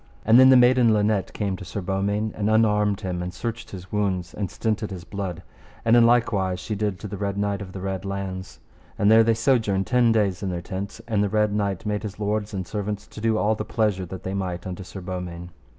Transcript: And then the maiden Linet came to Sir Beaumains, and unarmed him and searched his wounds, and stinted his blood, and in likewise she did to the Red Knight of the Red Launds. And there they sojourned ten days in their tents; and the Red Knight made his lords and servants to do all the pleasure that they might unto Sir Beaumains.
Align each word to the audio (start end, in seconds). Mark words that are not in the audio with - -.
And 0.25 0.39
then 0.39 0.49
the 0.49 0.57
maiden 0.57 0.95
Linet 0.95 1.31
came 1.31 1.55
to 1.57 1.63
Sir 1.63 1.79
Beaumains, 1.79 2.33
and 2.33 2.49
unarmed 2.49 3.01
him 3.01 3.21
and 3.21 3.31
searched 3.31 3.69
his 3.69 3.91
wounds, 3.91 4.33
and 4.33 4.49
stinted 4.49 4.89
his 4.89 5.03
blood, 5.03 5.43
and 5.85 5.95
in 5.95 6.07
likewise 6.07 6.59
she 6.59 6.73
did 6.73 6.97
to 7.01 7.07
the 7.07 7.17
Red 7.17 7.37
Knight 7.37 7.61
of 7.61 7.71
the 7.71 7.81
Red 7.81 8.01
Launds. 8.03 8.57
And 8.97 9.11
there 9.11 9.23
they 9.23 9.35
sojourned 9.35 9.85
ten 9.85 10.11
days 10.11 10.41
in 10.41 10.49
their 10.49 10.59
tents; 10.59 11.01
and 11.07 11.23
the 11.23 11.29
Red 11.29 11.53
Knight 11.53 11.85
made 11.85 12.01
his 12.01 12.19
lords 12.19 12.51
and 12.51 12.65
servants 12.65 13.05
to 13.09 13.21
do 13.21 13.37
all 13.37 13.53
the 13.53 13.63
pleasure 13.63 14.07
that 14.07 14.23
they 14.23 14.33
might 14.33 14.65
unto 14.65 14.81
Sir 14.83 15.01
Beaumains. 15.01 15.51